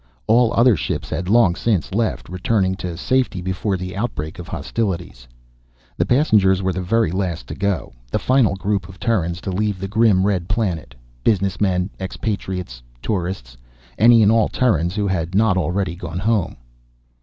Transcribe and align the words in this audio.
All 0.25 0.51
other 0.55 0.75
ships 0.75 1.11
had 1.11 1.29
long 1.29 1.53
since 1.53 1.93
left, 1.93 2.27
returning 2.27 2.73
to 2.77 2.97
safety 2.97 3.39
before 3.39 3.77
the 3.77 3.95
outbreak 3.95 4.39
of 4.39 4.47
hostilities. 4.47 5.27
The 5.95 6.07
passengers 6.07 6.63
were 6.63 6.73
the 6.73 6.81
very 6.81 7.11
last 7.11 7.45
to 7.49 7.53
go, 7.53 7.93
the 8.09 8.17
final 8.17 8.55
group 8.55 8.89
of 8.89 8.99
Terrans 8.99 9.39
to 9.41 9.51
leave 9.51 9.77
the 9.79 9.87
grim 9.87 10.25
red 10.25 10.49
planet, 10.49 10.95
business 11.23 11.61
men, 11.61 11.91
expatriates, 11.99 12.81
tourists, 12.99 13.55
any 13.95 14.23
and 14.23 14.31
all 14.31 14.49
Terrans 14.49 14.95
who 14.95 15.05
had 15.05 15.35
not 15.35 15.55
already 15.55 15.95
gone 15.95 16.17
home. 16.17 16.57